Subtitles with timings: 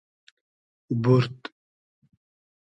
[1.01, 1.39] بورد